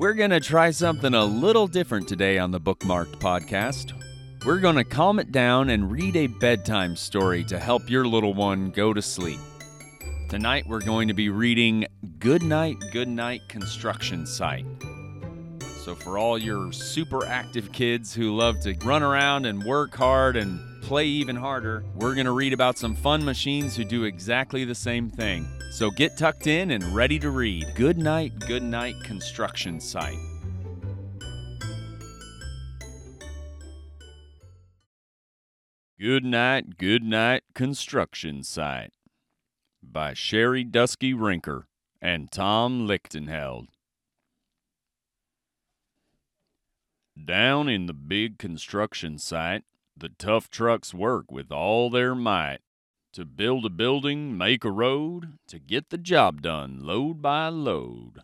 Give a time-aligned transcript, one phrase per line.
[0.00, 3.92] We're going to try something a little different today on the Bookmarked podcast.
[4.46, 8.32] We're going to calm it down and read a bedtime story to help your little
[8.32, 9.38] one go to sleep.
[10.30, 11.84] Tonight, we're going to be reading
[12.18, 14.64] Good Night, Good Night Construction Site.
[15.84, 20.38] So, for all your super active kids who love to run around and work hard
[20.38, 20.60] and
[20.90, 24.74] play even harder, we're going to read about some fun machines who do exactly the
[24.74, 25.46] same thing.
[25.70, 30.18] So, get tucked in and ready to read Good Night, Good Night Construction Site.
[36.00, 38.90] Good Night, Good Night Construction Site
[39.80, 41.66] by Sherri Duskey Rinker
[42.02, 43.68] and Tom Lichtenheld.
[47.24, 49.62] Down in the big construction site,
[50.00, 52.60] the tough trucks work with all their might
[53.12, 58.22] to build a building, make a road, to get the job done load by load.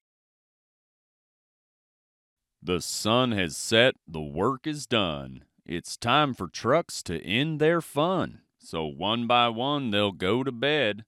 [2.63, 5.45] The sun has set, the work is done.
[5.65, 8.41] It's time for trucks to end their fun.
[8.59, 11.05] So one by one they'll go to bed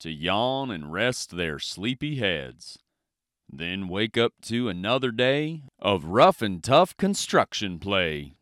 [0.00, 2.78] to yawn and rest their sleepy heads.
[3.48, 8.35] Then wake up to another day of rough and tough construction play.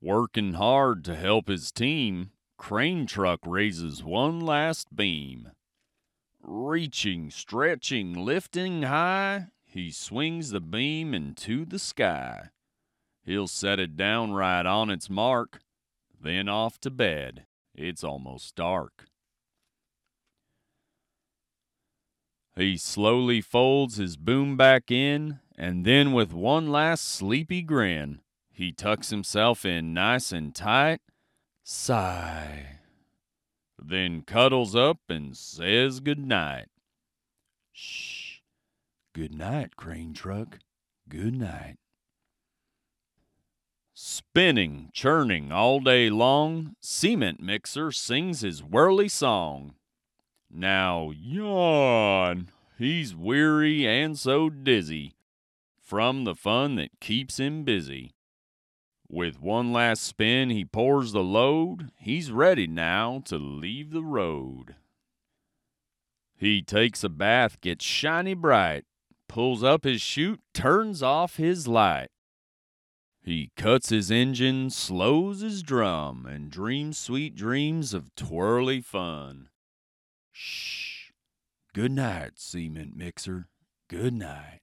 [0.00, 5.50] Working hard to help his team, Crane Truck raises one last beam.
[6.40, 12.50] Reaching, stretching, lifting high, he swings the beam into the sky.
[13.24, 15.60] He'll set it down right on its mark,
[16.20, 17.46] then off to bed.
[17.74, 19.06] It's almost dark.
[22.56, 28.20] He slowly folds his boom back in, and then with one last sleepy grin,
[28.58, 31.00] he tucks himself in nice and tight.
[31.62, 32.80] Sigh.
[33.80, 36.66] Then cuddles up and says good night.
[37.72, 38.38] Shh.
[39.14, 40.58] Good night, crane truck.
[41.08, 41.76] Good night.
[43.94, 49.74] Spinning, churning all day long, cement mixer sings his whirly song.
[50.50, 55.14] Now yawn, he's weary and so dizzy
[55.80, 58.14] from the fun that keeps him busy.
[59.10, 61.90] With one last spin, he pours the load.
[61.96, 64.76] He's ready now to leave the road.
[66.36, 68.84] He takes a bath, gets shiny bright,
[69.26, 72.08] pulls up his chute, turns off his light.
[73.22, 79.48] He cuts his engine, slows his drum, and dreams sweet dreams of twirly fun.
[80.32, 81.10] Shh.
[81.74, 83.48] Good night, cement mixer.
[83.88, 84.60] Good night.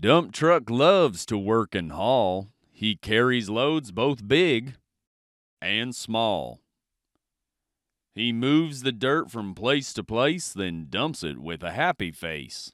[0.00, 2.48] Dump truck loves to work and haul.
[2.72, 4.76] He carries loads both big
[5.60, 6.60] and small.
[8.14, 12.72] He moves the dirt from place to place, then dumps it with a happy face.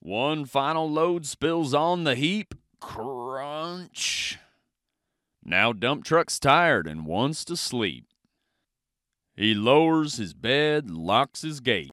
[0.00, 2.54] One final load spills on the heap.
[2.80, 4.38] Crunch.
[5.44, 8.06] Now dump truck's tired and wants to sleep.
[9.36, 11.92] He lowers his bed, locks his gate,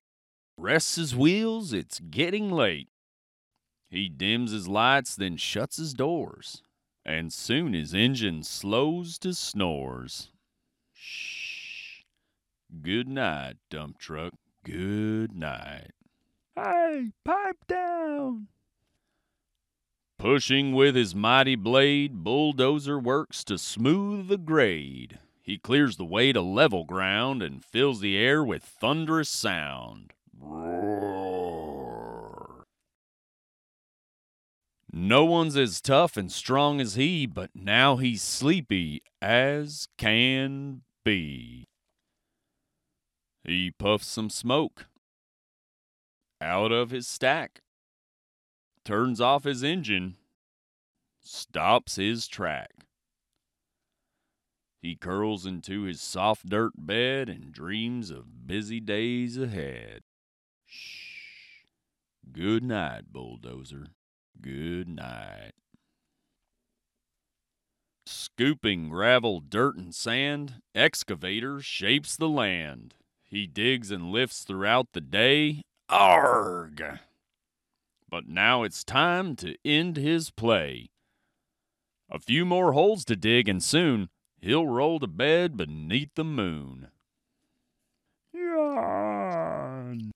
[0.58, 2.88] rests his wheels, it's getting late.
[3.92, 6.64] He dims his lights, then shuts his doors,
[7.04, 10.30] and soon his engine slows to snores.
[10.94, 12.04] Shh.
[12.82, 14.34] Good night, dump truck.
[14.64, 15.92] Good night.
[16.56, 18.48] Hey, pipe down.
[20.18, 25.20] Pushing with his mighty blade, bulldozer works to smooth the grade.
[25.42, 30.14] He clears the way to level ground and fills the air with thunderous sound.
[30.40, 31.11] Roar.
[34.94, 41.70] No one's as tough and strong as he, but now he's sleepy as can be.
[43.46, 44.88] He puffs some smoke
[46.42, 47.62] out of his stack,
[48.84, 50.18] turns off his engine,
[51.22, 52.72] stops his track.
[54.82, 60.02] He curls into his soft dirt bed and dreams of busy days ahead.
[60.66, 61.64] Shh.
[62.32, 63.88] Good night, bulldozer.
[64.40, 65.52] Good night.
[68.06, 72.96] Scooping gravel, dirt, and sand, excavator shapes the land.
[73.24, 75.62] He digs and lifts throughout the day.
[75.90, 77.00] Arg!
[78.10, 80.90] But now it's time to end his play.
[82.10, 84.10] A few more holes to dig, and soon
[84.42, 86.90] he'll roll to bed beneath the moon.
[88.34, 90.12] Yawn.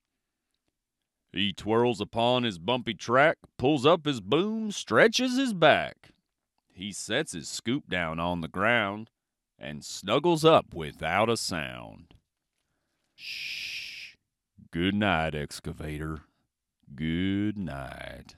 [1.35, 6.11] He twirls upon his bumpy track, pulls up his boom, stretches his back.
[6.73, 9.09] He sets his scoop down on the ground
[9.59, 12.13] and snuggles up without a sound.
[13.15, 14.15] Shh.
[14.71, 16.21] Good night, excavator.
[16.95, 18.37] Good night.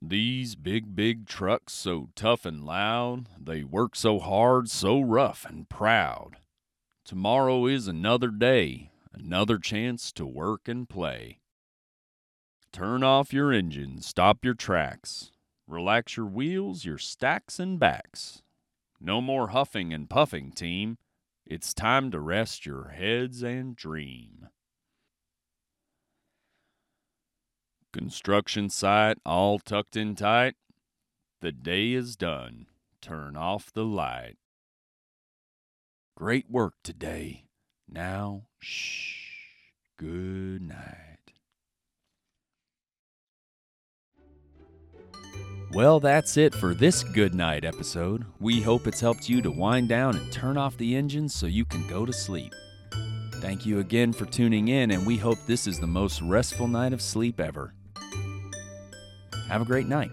[0.00, 5.68] These big, big trucks, so tough and loud, they work so hard, so rough and
[5.68, 6.36] proud.
[7.04, 11.40] Tomorrow is another day, another chance to work and play.
[12.72, 15.30] Turn off your engine, stop your tracks,
[15.66, 18.42] relax your wheels, your stacks and backs.
[19.00, 20.98] No more huffing and puffing, team.
[21.46, 24.48] It's time to rest your heads and dream.
[27.92, 30.54] Construction site all tucked in tight.
[31.40, 32.66] The day is done.
[33.00, 34.36] Turn off the light.
[36.16, 37.47] Great work today.
[37.90, 39.14] Now, shh.
[39.98, 41.16] Good night.
[45.72, 48.24] Well, that's it for this Good Night episode.
[48.40, 51.64] We hope it's helped you to wind down and turn off the engines so you
[51.64, 52.54] can go to sleep.
[53.34, 56.92] Thank you again for tuning in, and we hope this is the most restful night
[56.92, 57.74] of sleep ever.
[59.48, 60.10] Have a great night.